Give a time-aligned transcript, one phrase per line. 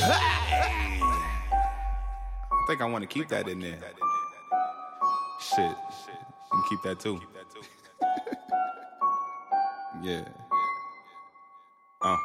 [0.00, 1.28] I
[2.66, 3.78] think I want to keep that in there.
[5.40, 5.76] Shit.
[6.52, 7.20] I'm keep that too.
[10.02, 10.24] yeah.
[12.00, 12.16] Uh.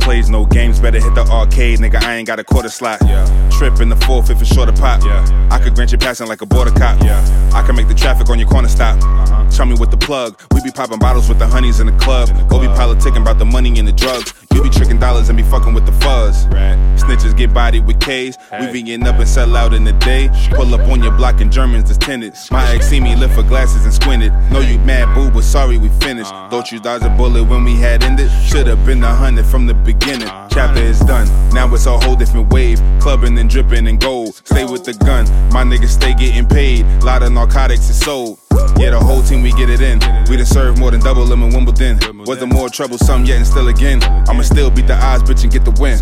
[0.00, 2.02] Plays no games, better hit the arcade, nigga.
[2.02, 2.98] I ain't got a quarter slot.
[3.02, 3.24] Yeah.
[3.52, 5.04] Trip in the fourth if it's short of pop.
[5.04, 5.48] Yeah.
[5.50, 7.00] I could grant you passing like a border cop.
[7.02, 7.22] Yeah.
[7.54, 9.00] I can make the traffic on your corner stop.
[9.00, 9.41] Uh-huh.
[9.62, 10.40] Me with the plug.
[10.52, 12.26] We be popping bottles with the honeys in the club.
[12.48, 14.34] Go be politicking about the money and the drugs.
[14.52, 16.46] You be tricking dollars and be fucking with the fuzz.
[16.46, 16.76] Right.
[16.96, 18.36] Snitches get bodied with K's.
[18.58, 20.30] We be getting up and sell out in the day.
[20.50, 22.36] Pull up on your block and Germans is tinted.
[22.50, 24.32] My ex see me lift for glasses and squinted.
[24.50, 26.32] Know you mad, boo, but sorry we finished.
[26.32, 26.48] Uh-huh.
[26.48, 28.32] Don't you dodge a bullet when we had ended?
[28.44, 30.28] Should've been a hundred from the beginning.
[30.52, 31.26] Chapter is done.
[31.54, 32.78] Now it's a whole different wave.
[33.00, 34.34] Clubbing and dripping in gold.
[34.44, 35.24] Stay with the gun.
[35.50, 36.84] My niggas stay getting paid.
[37.02, 38.38] Lot of narcotics is sold.
[38.76, 39.98] Yeah, the whole team, we get it in.
[40.28, 41.98] We done served more than double them in Wimbledon.
[42.26, 44.02] Was the more troublesome yet and still again?
[44.28, 45.98] I'ma still beat the odds, bitch, and get the win.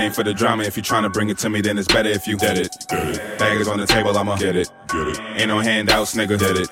[0.00, 0.62] Ain't for the drama.
[0.62, 2.74] If you tryna bring it to me, then it's better if you get it.
[3.38, 4.70] Bag is on the table, I'ma get it.
[5.36, 6.38] Ain't no handouts, nigga.
[6.38, 6.68] Get it.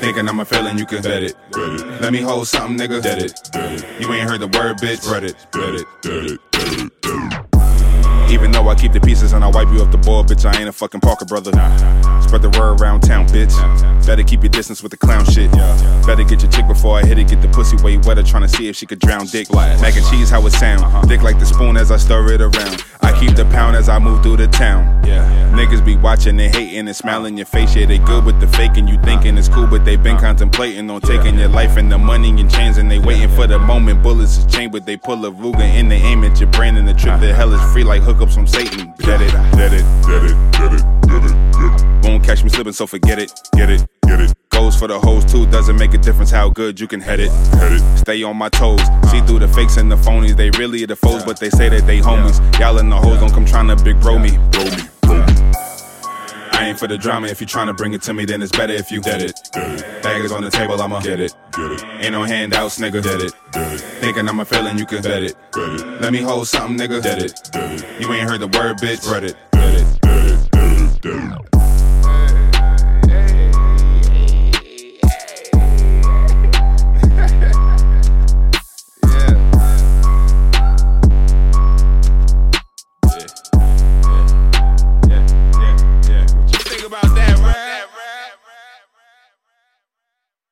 [0.00, 1.36] Thinking I'm a feeling, you can bet it.
[2.00, 3.02] Let me hold something, nigga.
[3.02, 4.00] Get it.
[4.00, 5.10] You ain't heard the word, bitch.
[5.12, 5.36] Read it.
[5.52, 5.86] Get it.
[6.00, 6.40] Get it.
[6.52, 7.03] Get it.
[8.34, 10.58] Even though I keep the pieces and I wipe you off the board, bitch, I
[10.58, 11.52] ain't a fucking Parker brother.
[12.20, 13.54] Spread the word around town, bitch.
[14.04, 15.52] Better keep your distance with the clown shit.
[16.04, 17.28] Better get your chick before I hit it.
[17.28, 19.52] Get the pussy way wetter, trying to see if she could drown dick.
[19.52, 21.08] Mac and cheese, how it sound.
[21.08, 22.84] Dick like the spoon as I stir it around.
[23.02, 25.02] I keep the pound as I move through the town.
[25.54, 27.76] Niggas be watching and hating and smiling your face.
[27.76, 28.88] Yeah, they good with the faking.
[28.88, 32.30] You thinking it's cool, but they been contemplating on taking your life and the money
[32.30, 32.78] and chains.
[32.78, 34.02] And they waiting for the moment.
[34.02, 34.84] Bullets is chambered.
[34.84, 36.76] They pull a Ruger and they aim at your brain.
[36.76, 38.92] And the trip to hell is free like hookups from Satan.
[38.98, 42.06] Get it, get it, get it, get it, get it, get it.
[42.06, 43.32] Won't catch me slipping, so forget it.
[43.54, 44.32] Get it, get it.
[44.50, 47.30] Goes for the hoes too, doesn't make a difference how good you can head it.
[47.30, 47.98] Head it.
[47.98, 48.80] Stay on my toes.
[49.10, 50.36] See through the fakes and the phonies.
[50.36, 52.40] They really the foes, but they say that they homies.
[52.58, 54.38] Y'all in the hoes don't come trying to big bro me.
[54.50, 55.32] Bro me, bro me.
[56.52, 57.26] I ain't for the drama.
[57.26, 59.38] If you tryna bring it to me, then it's better if you get it.
[60.02, 61.34] Bag is on the table, I'ma get it.
[61.56, 63.02] Ain't no handouts, nigga.
[63.02, 63.32] Get it.
[64.00, 65.36] Thinking I'm a feeling, you can bet it.
[66.00, 67.00] Let me hold something, nigga.
[67.02, 68.00] Get it.
[68.00, 69.10] You ain't heard the word, bitch.
[69.10, 69.53] Read it.